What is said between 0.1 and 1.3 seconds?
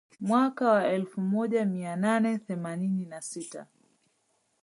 Mwaka wa elfu